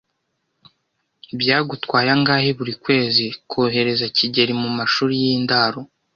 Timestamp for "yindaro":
5.23-5.79